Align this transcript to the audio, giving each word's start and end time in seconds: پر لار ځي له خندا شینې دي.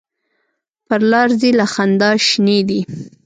پر 0.87 1.01
لار 1.11 1.29
ځي 1.39 1.49
له 1.59 1.65
خندا 1.73 2.09
شینې 2.27 2.59
دي. 2.69 2.81